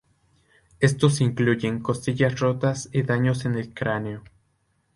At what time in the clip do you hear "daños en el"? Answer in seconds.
3.03-3.71